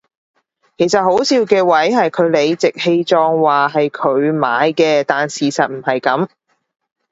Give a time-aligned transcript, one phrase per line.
[0.79, 6.27] 其實好笑嘅位係佢理直氣壯話係佢買嘅但事實唔係噉